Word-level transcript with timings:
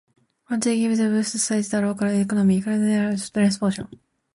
Construction 0.47 0.89
gave 0.95 0.99
a 0.99 1.09
boost 1.11 1.33
to 1.33 1.37
the 1.37 1.61
state 1.63 1.73
and 1.75 1.85
local 1.85 2.07
economy, 2.07 2.55
completion 2.59 2.87
improved 2.89 3.33
transportation. 3.35 3.87